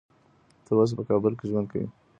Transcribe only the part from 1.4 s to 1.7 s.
ژوند